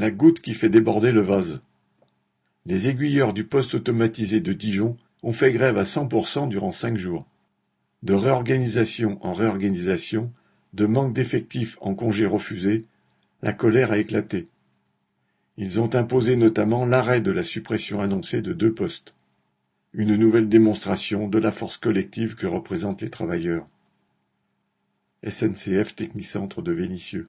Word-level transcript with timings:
La 0.00 0.10
goutte 0.10 0.40
qui 0.40 0.54
fait 0.54 0.70
déborder 0.70 1.12
le 1.12 1.20
vase. 1.20 1.60
Les 2.64 2.88
aiguilleurs 2.88 3.34
du 3.34 3.44
poste 3.44 3.74
automatisé 3.74 4.40
de 4.40 4.54
Dijon 4.54 4.96
ont 5.22 5.34
fait 5.34 5.52
grève 5.52 5.76
à 5.76 5.82
100% 5.82 6.48
durant 6.48 6.72
cinq 6.72 6.96
jours. 6.96 7.26
De 8.02 8.14
réorganisation 8.14 9.18
en 9.20 9.34
réorganisation, 9.34 10.32
de 10.72 10.86
manque 10.86 11.12
d'effectifs 11.12 11.76
en 11.82 11.94
congés 11.94 12.24
refusés, 12.24 12.86
la 13.42 13.52
colère 13.52 13.92
a 13.92 13.98
éclaté. 13.98 14.46
Ils 15.58 15.80
ont 15.80 15.94
imposé 15.94 16.36
notamment 16.36 16.86
l'arrêt 16.86 17.20
de 17.20 17.30
la 17.30 17.44
suppression 17.44 18.00
annoncée 18.00 18.40
de 18.40 18.54
deux 18.54 18.72
postes. 18.72 19.12
Une 19.92 20.16
nouvelle 20.16 20.48
démonstration 20.48 21.28
de 21.28 21.38
la 21.38 21.52
force 21.52 21.76
collective 21.76 22.36
que 22.36 22.46
représentent 22.46 23.02
les 23.02 23.10
travailleurs. 23.10 23.66
SNCF 25.28 25.94
Technicentre 25.94 26.62
de 26.62 26.72
Vénissieux. 26.72 27.26